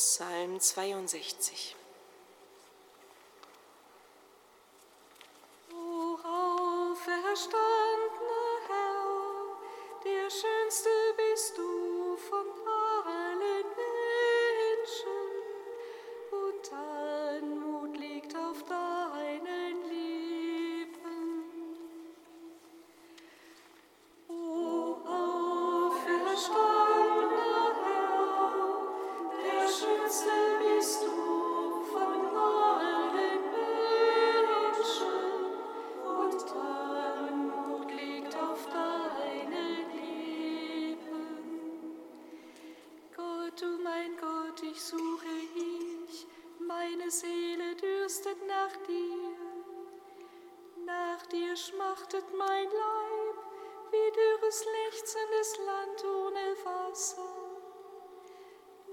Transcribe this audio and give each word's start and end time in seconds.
Psalm 0.00 0.58
62. 1.06 1.79
Nach 51.20 51.26
dir 51.26 51.54
schmachtet 51.54 52.24
mein 52.34 52.64
Leib, 52.64 53.36
wie 53.90 54.12
dürres 54.12 54.64
lechzendes 54.64 55.58
Land 55.66 56.04
ohne 56.04 56.56
Wasser. 56.64 57.28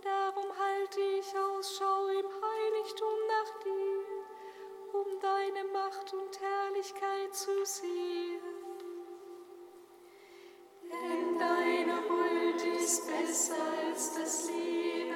Darum 0.04 0.58
halte 0.58 1.00
ich 1.00 1.38
Ausschau 1.38 2.08
im 2.08 2.26
Heiligtum 2.26 3.18
nach 3.28 3.64
dir, 3.64 5.00
um 5.00 5.20
deine 5.22 5.64
Macht 5.72 6.14
und 6.14 6.42
Herrlichkeit 6.42 7.34
zu 7.34 7.66
sehen. 7.66 8.42
Denn 10.84 11.40
deine 11.40 12.10
Huld 12.10 12.62
ist 12.82 13.08
besser 13.08 13.56
als 13.86 14.16
das 14.16 14.50
Leben. 14.50 15.07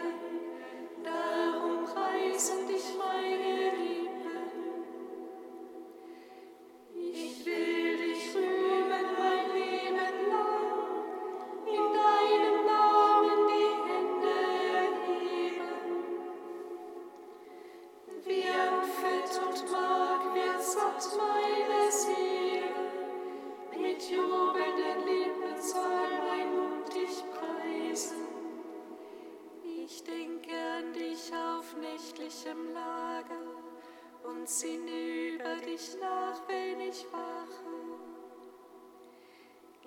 Sinn 34.45 34.87
über 34.87 35.55
dich 35.57 35.95
nach, 36.01 36.41
wenn 36.47 36.81
ich 36.81 37.05
wache. 37.11 37.61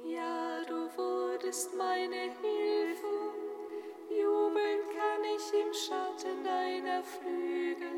Ja, 0.04 0.62
du 0.64 0.88
wurdest 0.96 1.74
meine 1.74 2.30
Hilfe, 2.40 3.34
jubeln 4.10 4.80
kann 4.96 5.24
ich 5.24 5.52
im 5.60 5.72
Schatten 5.72 6.44
deiner 6.44 7.02
Flügel. 7.02 7.88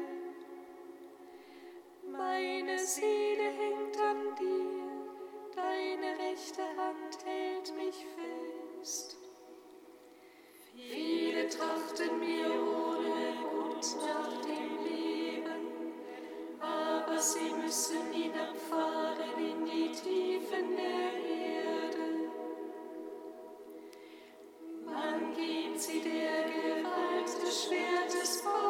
Meine 2.11 2.79
Seele 2.79 3.50
hängt 3.50 3.99
an 4.00 4.35
dir, 4.41 5.55
deine 5.55 6.19
rechte 6.19 6.62
Hand 6.62 7.19
hält 7.25 7.75
mich 7.76 8.06
fest. 8.17 9.17
Viele 10.75 11.49
trachten 11.49 12.19
mir 12.19 12.47
ohne 12.47 13.35
Grund 13.43 13.97
nach 14.00 14.41
dir 14.43 14.65
sie 17.18 17.50
müssen 17.62 18.12
hinabfahren 18.12 19.38
in 19.38 19.64
die 19.64 19.92
Tiefen 19.92 20.76
der 20.76 21.12
Erde. 21.24 22.30
Wann 24.84 25.34
gibt 25.34 25.80
sie 25.80 26.00
der 26.00 26.44
Gewalt 26.44 27.42
des 27.42 27.64
Schwertes 27.64 28.40
vor? 28.42 28.65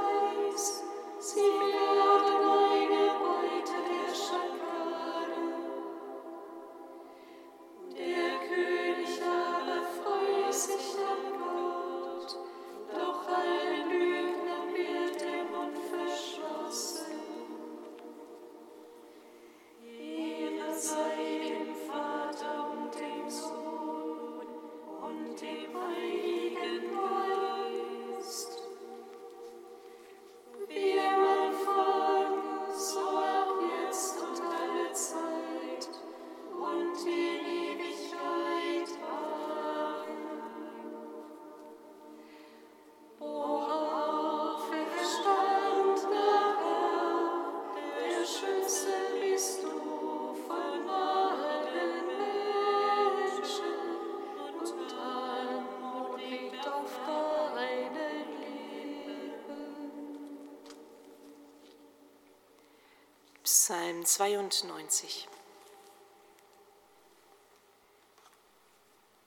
92. 64.07 65.27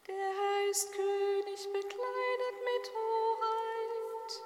Der 0.08 0.16
Herr 0.16 0.70
ist 0.72 0.94
König, 0.94 1.68
bekleidet 1.74 2.58
mit 2.64 2.92
Hoheit. 2.96 4.42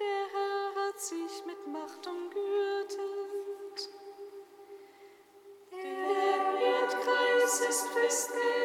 Der 0.00 0.26
Herr 0.32 0.88
hat 0.88 1.00
sich 1.00 1.46
mit 1.46 1.66
Macht 1.68 2.04
umgürtet. 2.08 3.88
Der 5.70 6.60
Erdkreis 6.60 7.60
ist 7.60 7.86
festgelegt. 7.86 8.63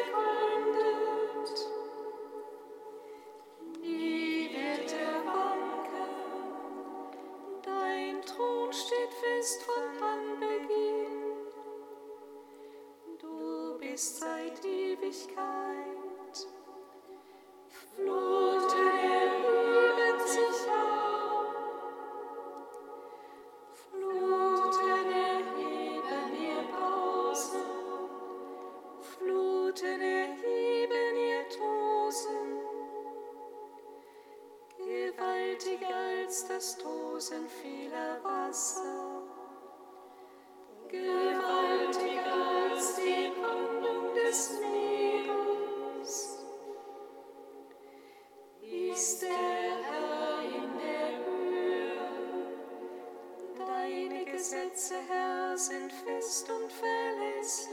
fest 56.20 56.50
und 56.50 56.70
verlässlich. 56.70 57.70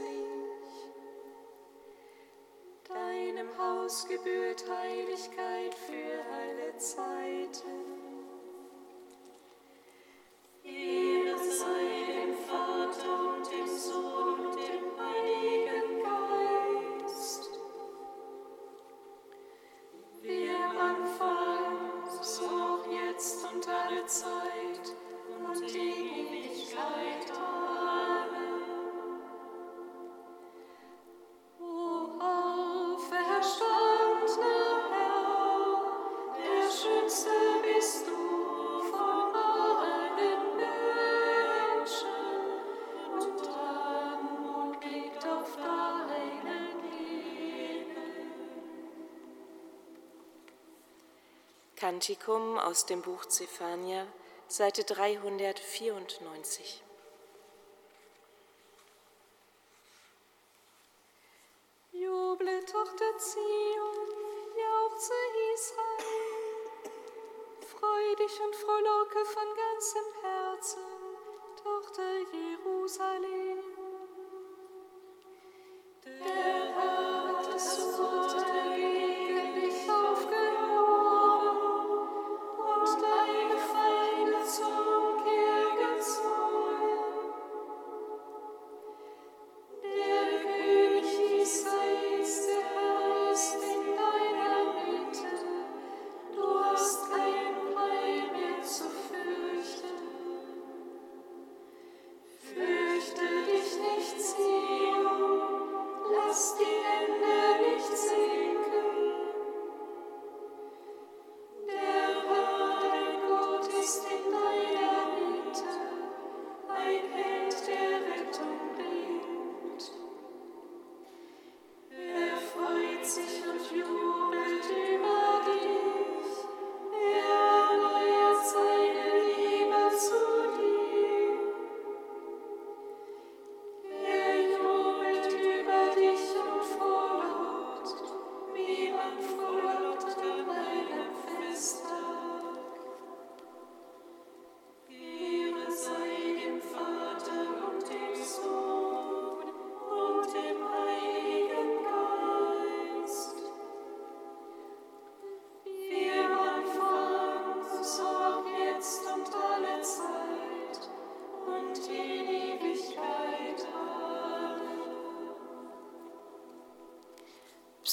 Deinem 2.88 3.48
Haus 3.58 4.06
gebührt 4.08 4.64
Heiligkeit 4.70 5.74
für 5.74 6.24
alle 6.32 6.76
Zeiten. 6.78 7.97
Kantikum 51.78 52.58
aus 52.58 52.86
dem 52.86 53.02
Buch 53.02 53.26
Zephania, 53.26 54.08
Seite 54.48 54.82
394. 54.82 56.82
Juble, 61.92 62.64
Tochter 62.64 63.16
Zion, 63.18 64.08
jauchze 64.58 65.14
Israel. 65.54 66.66
Freu 67.60 68.16
dich 68.16 68.40
und 68.40 68.56
frohlocke 68.56 69.24
von 69.24 69.54
ganzem 69.54 70.02
Herzen, 70.22 70.82
Tochter 71.62 72.18
Jerusalem. 72.32 73.77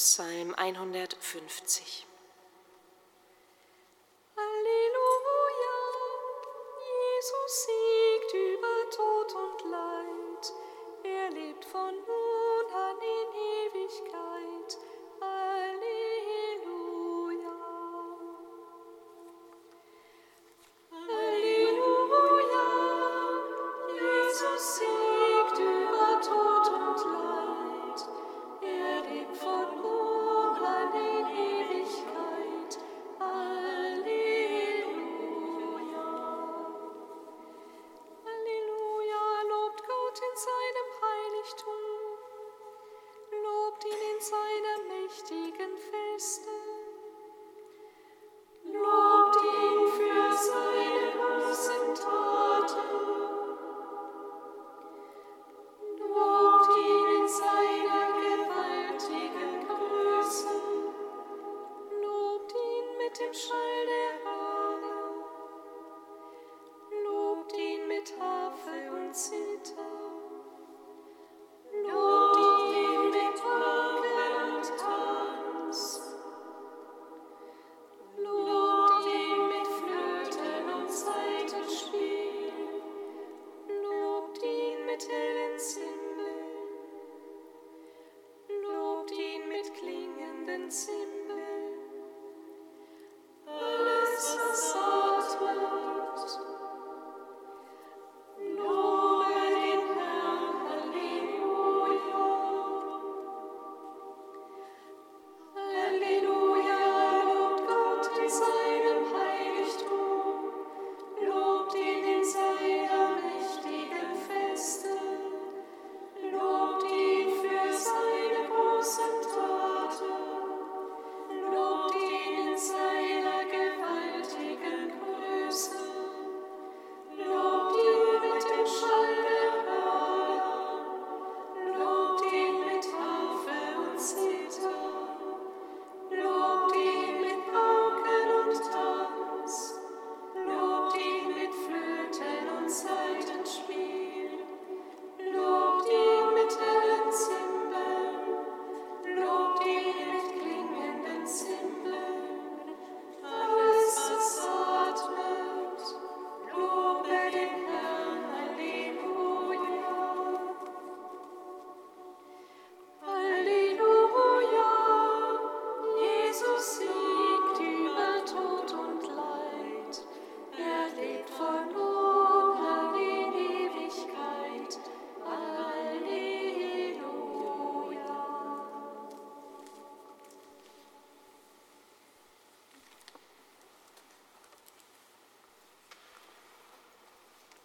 Psalm 0.06 0.54
150. 0.56 2.15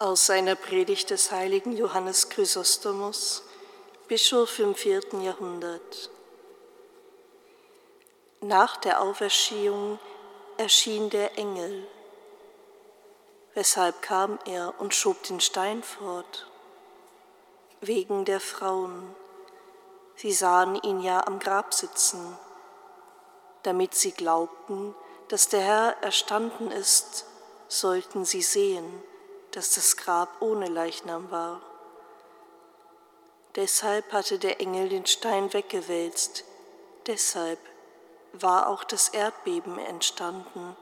Aus 0.02 0.26
seiner 0.26 0.56
Predigt 0.56 1.10
des 1.10 1.30
heiligen 1.30 1.76
Johannes 1.76 2.28
Chrysostomus, 2.28 3.44
Bischof 4.08 4.58
im 4.58 4.74
vierten 4.74 5.20
Jahrhundert. 5.20 6.10
Nach 8.40 8.76
der 8.78 9.00
Auferstehung 9.00 10.00
erschien 10.56 11.08
der 11.08 11.38
Engel. 11.38 11.86
Weshalb 13.54 14.02
kam 14.02 14.40
er 14.44 14.74
und 14.80 14.92
schob 14.92 15.22
den 15.22 15.38
Stein 15.38 15.84
fort? 15.84 16.48
Wegen 17.80 18.24
der 18.24 18.40
Frauen. 18.40 19.14
Sie 20.16 20.32
sahen 20.32 20.74
ihn 20.82 20.98
ja 20.98 21.24
am 21.28 21.38
Grab 21.38 21.72
sitzen, 21.72 22.36
damit 23.62 23.94
sie 23.94 24.10
glaubten, 24.10 24.96
dass 25.28 25.48
der 25.48 25.60
Herr 25.60 25.96
erstanden 26.02 26.72
ist, 26.72 27.24
sollten 27.68 28.24
sie 28.24 28.42
sehen, 28.42 29.04
dass 29.52 29.74
das 29.74 29.96
Grab 29.96 30.40
ohne 30.40 30.68
Leichnam 30.68 31.30
war. 31.30 31.60
Deshalb 33.54 34.12
hatte 34.12 34.38
der 34.38 34.60
Engel 34.60 34.88
den 34.88 35.06
Stein 35.06 35.52
weggewälzt, 35.52 36.44
deshalb 37.06 37.58
war 38.32 38.68
auch 38.68 38.82
das 38.82 39.10
Erdbeben 39.10 39.78
entstanden, 39.78 40.74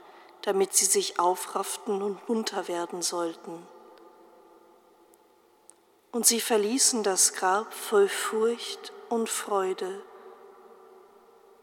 damit 0.42 0.72
sie 0.74 0.84
sich 0.84 1.18
aufrafften 1.18 2.00
und 2.00 2.28
munter 2.28 2.68
werden 2.68 3.02
sollten. 3.02 3.66
Und 6.12 6.26
sie 6.26 6.40
verließen 6.40 7.02
das 7.02 7.34
Grab 7.34 7.74
voll 7.74 8.08
Furcht 8.08 8.92
und 9.08 9.28
Freude. 9.28 10.00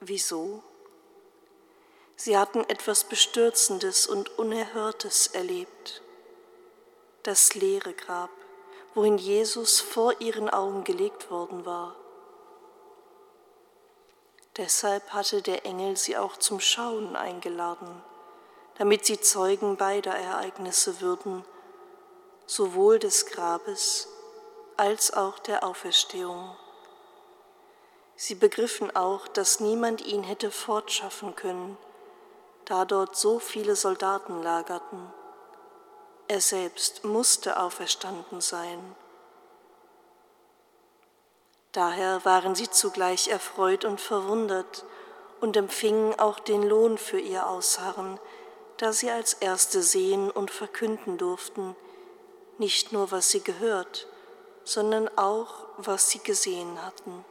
Wieso? 0.01 0.61
Sie 2.17 2.37
hatten 2.37 2.65
etwas 2.69 3.05
Bestürzendes 3.05 4.07
und 4.07 4.37
Unerhörtes 4.37 5.27
erlebt 5.27 6.01
das 7.27 7.55
leere 7.55 7.93
Grab, 7.93 8.29
wohin 8.93 9.17
Jesus 9.17 9.81
vor 9.81 10.21
ihren 10.21 10.49
Augen 10.49 10.85
gelegt 10.85 11.29
worden 11.29 11.65
war. 11.65 11.93
Deshalb 14.55 15.11
hatte 15.11 15.41
der 15.41 15.65
Engel 15.65 15.97
sie 15.97 16.15
auch 16.15 16.37
zum 16.37 16.61
Schauen 16.61 17.17
eingeladen, 17.17 18.01
damit 18.77 19.05
sie 19.05 19.19
Zeugen 19.19 19.75
beider 19.75 20.13
Ereignisse 20.13 21.01
würden, 21.01 21.43
sowohl 22.45 22.97
des 22.97 23.25
Grabes 23.25 24.07
als 24.77 25.13
auch 25.13 25.37
der 25.37 25.65
Auferstehung. 25.65 26.55
Sie 28.15 28.35
begriffen 28.35 28.95
auch, 28.95 29.27
dass 29.27 29.59
niemand 29.59 30.01
ihn 30.01 30.23
hätte 30.23 30.49
fortschaffen 30.49 31.35
können, 31.35 31.77
da 32.63 32.85
dort 32.85 33.17
so 33.17 33.37
viele 33.37 33.75
Soldaten 33.75 34.41
lagerten. 34.41 35.11
Er 36.27 36.41
selbst 36.41 37.05
musste 37.05 37.59
auferstanden 37.59 38.41
sein. 38.41 38.95
Daher 41.71 42.25
waren 42.25 42.55
sie 42.55 42.69
zugleich 42.69 43.29
erfreut 43.29 43.85
und 43.85 44.01
verwundert 44.01 44.83
und 45.39 45.55
empfingen 45.55 46.19
auch 46.19 46.39
den 46.39 46.63
Lohn 46.63 46.97
für 46.97 47.19
ihr 47.19 47.47
Ausharren, 47.47 48.19
da 48.77 48.91
sie 48.91 49.09
als 49.09 49.33
Erste 49.33 49.81
sehen 49.81 50.29
und 50.29 50.51
verkünden 50.51 51.17
durften, 51.17 51.75
nicht 52.57 52.91
nur 52.91 53.11
was 53.11 53.29
sie 53.29 53.41
gehört, 53.41 54.07
sondern 54.63 55.07
auch 55.17 55.65
was 55.77 56.09
sie 56.09 56.19
gesehen 56.19 56.83
hatten. 56.83 57.23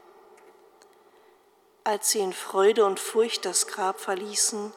Als 1.84 2.10
sie 2.10 2.20
in 2.20 2.32
Freude 2.32 2.84
und 2.84 2.98
Furcht 2.98 3.44
das 3.44 3.66
Grab 3.66 4.00
verließen, 4.00 4.72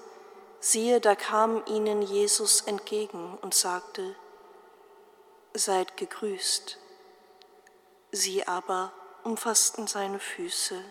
siehe, 0.59 0.99
da 0.99 1.15
kam 1.15 1.63
ihnen 1.65 2.01
Jesus 2.01 2.61
entgegen 2.61 3.37
und 3.41 3.53
sagte, 3.53 4.15
Seid 5.53 5.97
gegrüßt. 5.97 6.77
Sie 8.11 8.47
aber 8.47 8.93
umfassten 9.23 9.87
seine 9.87 10.19
Füße. 10.19 10.83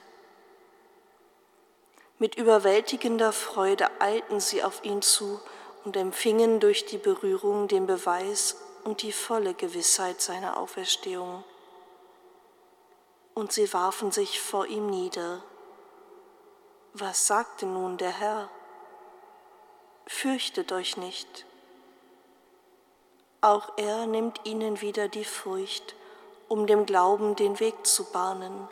Mit 2.18 2.34
überwältigender 2.34 3.32
Freude 3.32 3.88
eilten 4.00 4.40
sie 4.40 4.64
auf 4.64 4.82
ihn 4.84 5.02
zu 5.02 5.40
und 5.84 5.96
empfingen 5.96 6.58
durch 6.58 6.84
die 6.86 6.98
Berührung 6.98 7.68
den 7.68 7.86
Beweis 7.86 8.56
und 8.84 9.02
die 9.02 9.12
volle 9.12 9.54
Gewissheit 9.54 10.20
seiner 10.20 10.56
Auferstehung. 10.56 11.44
Und 13.34 13.52
sie 13.52 13.72
warfen 13.72 14.10
sich 14.10 14.40
vor 14.40 14.66
ihm 14.66 14.86
nieder. 14.86 15.44
Was 16.92 17.28
sagte 17.28 17.66
nun 17.66 17.96
der 17.98 18.10
Herr? 18.10 18.50
Fürchtet 20.08 20.72
euch 20.72 20.96
nicht. 20.96 21.44
Auch 23.40 23.76
er 23.76 24.06
nimmt 24.06 24.40
ihnen 24.44 24.80
wieder 24.80 25.06
die 25.08 25.24
Furcht, 25.24 25.94
um 26.48 26.66
dem 26.66 26.86
Glauben 26.86 27.36
den 27.36 27.60
Weg 27.60 27.86
zu 27.86 28.04
bahnen. 28.10 28.68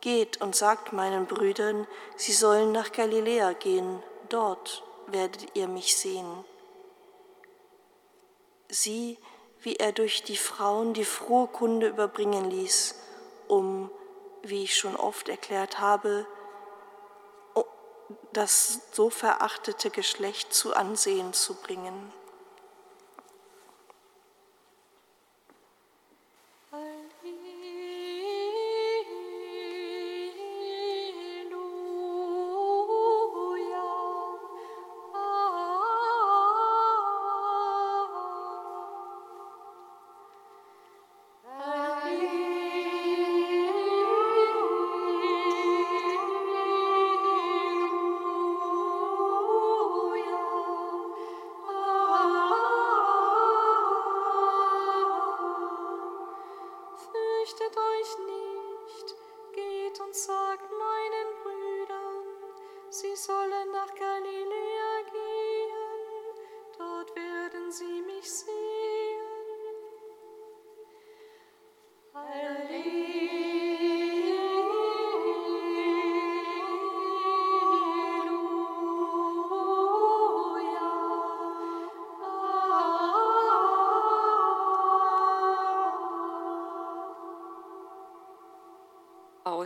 Geht 0.00 0.40
und 0.40 0.56
sagt 0.56 0.94
meinen 0.94 1.26
Brüdern, 1.26 1.86
sie 2.16 2.32
sollen 2.32 2.72
nach 2.72 2.92
Galiläa 2.92 3.52
gehen, 3.52 4.02
dort 4.30 4.82
werdet 5.08 5.54
ihr 5.54 5.68
mich 5.68 5.96
sehen. 5.96 6.44
Sieh, 8.68 9.18
wie 9.60 9.76
er 9.76 9.92
durch 9.92 10.22
die 10.22 10.36
Frauen 10.36 10.94
die 10.94 11.04
frohe 11.04 11.48
Kunde 11.48 11.88
überbringen 11.88 12.48
ließ, 12.48 12.94
um, 13.48 13.90
wie 14.42 14.62
ich 14.62 14.78
schon 14.78 14.96
oft 14.96 15.28
erklärt 15.28 15.80
habe, 15.80 16.26
das 18.32 18.80
so 18.92 19.10
verachtete 19.10 19.90
Geschlecht 19.90 20.52
zu 20.52 20.74
Ansehen 20.74 21.32
zu 21.32 21.54
bringen. 21.54 22.12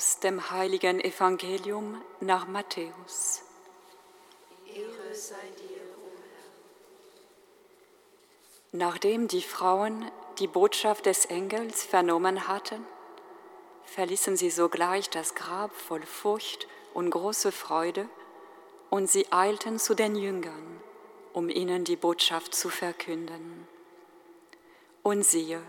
Aus 0.04 0.20
dem 0.20 0.50
heiligen 0.50 1.00
Evangelium 1.00 1.98
nach 2.20 2.46
Matthäus. 2.46 3.40
Ehre 4.66 5.14
sei 5.14 5.34
dir, 5.56 5.80
o 5.96 6.10
Herr. 6.30 6.50
Nachdem 8.72 9.28
die 9.28 9.40
Frauen 9.40 10.10
die 10.38 10.46
Botschaft 10.46 11.06
des 11.06 11.24
Engels 11.24 11.84
vernommen 11.84 12.48
hatten, 12.48 12.84
verließen 13.86 14.36
sie 14.36 14.50
sogleich 14.50 15.08
das 15.08 15.34
Grab 15.34 15.74
voll 15.74 16.02
Furcht 16.02 16.68
und 16.92 17.08
große 17.08 17.50
Freude, 17.50 18.06
und 18.90 19.10
sie 19.10 19.32
eilten 19.32 19.78
zu 19.78 19.94
den 19.94 20.16
Jüngern, 20.16 20.82
um 21.32 21.48
ihnen 21.48 21.84
die 21.84 21.96
Botschaft 21.96 22.54
zu 22.54 22.68
verkünden. 22.68 23.66
Und 25.02 25.24
siehe, 25.24 25.62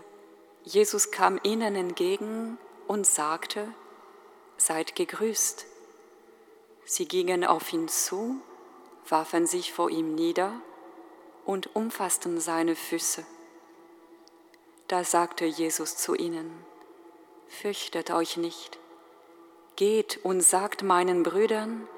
Jesus 0.62 1.10
kam 1.10 1.40
ihnen 1.42 1.74
entgegen 1.74 2.58
und 2.86 3.06
sagte, 3.06 3.72
seid 4.56 4.94
gegrüßt. 4.94 5.66
Sie 6.84 7.06
gingen 7.06 7.44
auf 7.44 7.72
ihn 7.72 7.88
zu, 7.88 8.40
warfen 9.08 9.46
sich 9.46 9.72
vor 9.72 9.90
ihm 9.90 10.14
nieder 10.14 10.60
und 11.44 11.74
umfassten 11.74 12.40
seine 12.40 12.76
Füße. 12.76 13.24
Da 14.88 15.04
sagte 15.04 15.44
Jesus 15.44 15.96
zu 15.96 16.14
ihnen, 16.14 16.64
Fürchtet 17.48 18.10
euch 18.10 18.36
nicht, 18.36 18.78
geht 19.76 20.18
und 20.24 20.40
sagt 20.40 20.82
meinen 20.82 21.22
Brüdern, 21.22 21.88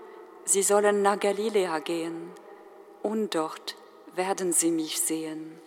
sie 0.44 0.62
sollen 0.62 1.02
nach 1.02 1.18
Galiläa 1.18 1.78
gehen, 1.78 2.30
und 3.02 3.34
dort 3.34 3.76
werden 4.14 4.52
sie 4.52 4.70
mich 4.70 5.00
sehen. 5.00 5.58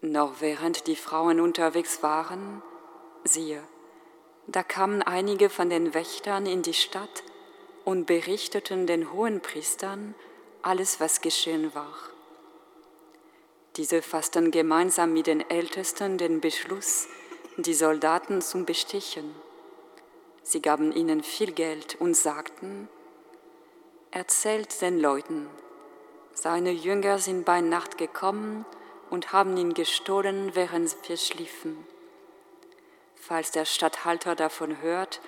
Noch 0.00 0.40
während 0.40 0.86
die 0.86 0.96
Frauen 0.96 1.40
unterwegs 1.40 2.02
waren, 2.02 2.62
siehe, 3.24 3.62
da 4.46 4.62
kamen 4.62 5.02
einige 5.02 5.50
von 5.50 5.70
den 5.70 5.92
Wächtern 5.94 6.46
in 6.46 6.62
die 6.62 6.74
Stadt 6.74 7.24
und 7.84 8.06
berichteten 8.06 8.86
den 8.86 9.12
hohen 9.12 9.40
Priestern 9.40 10.14
alles, 10.62 11.00
was 11.00 11.20
geschehen 11.20 11.74
war. 11.74 11.94
Diese 13.76 14.02
fassten 14.02 14.50
gemeinsam 14.50 15.12
mit 15.12 15.26
den 15.26 15.48
Ältesten 15.50 16.16
den 16.16 16.40
Beschluss, 16.40 17.08
die 17.56 17.74
Soldaten 17.74 18.40
zu 18.40 18.64
bestichen. 18.64 19.34
Sie 20.42 20.62
gaben 20.62 20.92
ihnen 20.92 21.22
viel 21.22 21.52
Geld 21.52 21.96
und 22.00 22.16
sagten, 22.16 22.88
erzählt 24.10 24.80
den 24.80 24.98
Leuten, 24.98 25.48
seine 26.34 26.70
Jünger 26.70 27.18
sind 27.18 27.44
bei 27.44 27.60
Nacht 27.60 27.98
gekommen 27.98 28.64
und 29.10 29.32
haben 29.32 29.56
ihn 29.56 29.74
gestohlen, 29.74 30.50
während 30.54 30.96
wir 31.08 31.16
schliefen. 31.16 31.95
Falls 33.26 33.50
der 33.50 33.64
Statthalter 33.64 34.36
davon 34.36 34.80
hört, 34.82 35.20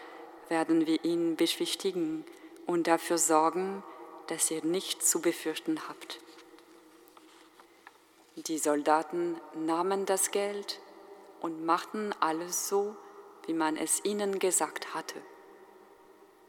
werden 0.48 0.86
wir 0.86 1.04
ihn 1.04 1.34
beschwichtigen 1.34 2.24
und 2.64 2.86
dafür 2.86 3.18
sorgen, 3.18 3.82
dass 4.28 4.52
ihr 4.52 4.64
nichts 4.64 5.10
zu 5.10 5.20
befürchten 5.20 5.88
habt. 5.88 6.20
Die 8.36 8.58
Soldaten 8.58 9.40
nahmen 9.54 10.06
das 10.06 10.30
Geld 10.30 10.78
und 11.40 11.66
machten 11.66 12.14
alles 12.20 12.68
so, 12.68 12.94
wie 13.46 13.52
man 13.52 13.76
es 13.76 14.04
ihnen 14.04 14.38
gesagt 14.38 14.94
hatte. 14.94 15.20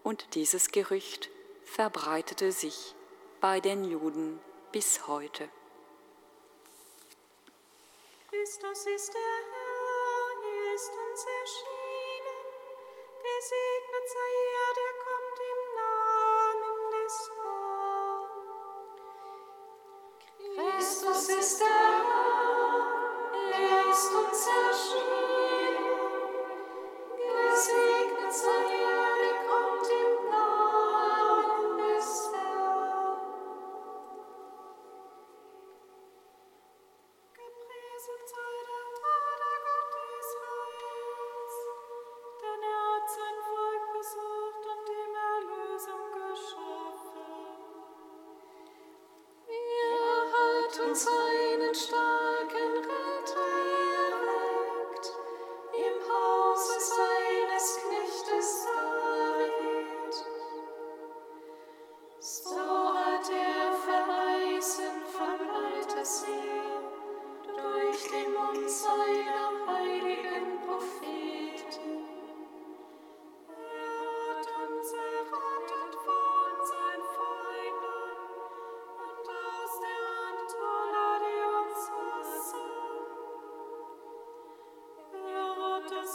Und 0.03 0.35
dieses 0.35 0.69
Gerücht 0.69 1.31
verbreitete 1.63 2.51
sich 2.51 2.93
bei 3.41 3.59
den 3.59 3.85
Juden 3.85 4.39
bis 4.71 5.07
heute. 5.07 5.49
Christus 8.29 8.85
ist 8.95 9.13
der 9.15 9.21
Herr, 9.21 9.58
er 9.58 9.58
uns 11.19 11.25
erschienen. 11.41 12.45
Gesegnet 13.21 14.07
sei 14.07 14.48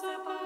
impossible. 0.06 0.43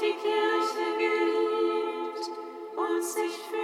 die 0.00 0.14
Kirche 0.14 0.86
geliebt 0.96 2.30
und 2.74 3.04
sich 3.04 3.36
für 3.50 3.59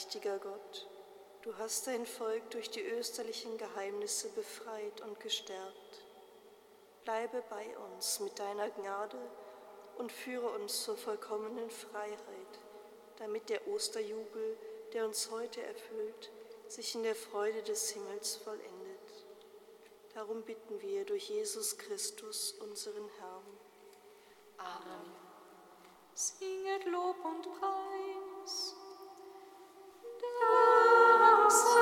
Allmächtiger 0.00 0.38
Gott, 0.38 0.88
du 1.42 1.54
hast 1.58 1.86
dein 1.86 2.06
Volk 2.06 2.48
durch 2.52 2.70
die 2.70 2.82
österlichen 2.82 3.58
Geheimnisse 3.58 4.30
befreit 4.30 5.02
und 5.02 5.20
gestärkt. 5.20 6.04
Bleibe 7.04 7.44
bei 7.50 7.76
uns 7.76 8.18
mit 8.20 8.38
deiner 8.38 8.70
Gnade 8.70 9.18
und 9.98 10.10
führe 10.10 10.48
uns 10.52 10.84
zur 10.84 10.96
vollkommenen 10.96 11.68
Freiheit, 11.68 12.58
damit 13.18 13.50
der 13.50 13.68
Osterjubel, 13.68 14.56
der 14.94 15.04
uns 15.04 15.30
heute 15.30 15.62
erfüllt, 15.62 16.30
sich 16.66 16.94
in 16.94 17.02
der 17.02 17.14
Freude 17.14 17.62
des 17.62 17.90
Himmels 17.90 18.36
vollendet. 18.36 19.26
Darum 20.14 20.40
bitten 20.44 20.80
wir 20.80 21.04
durch 21.04 21.28
Jesus 21.28 21.76
Christus, 21.76 22.52
unseren 22.52 23.06
Herrn. 23.18 23.58
Singet 26.14 26.86
Lob 26.86 27.22
und 27.22 27.42
Preis. 27.60 28.79
House. 31.50 31.79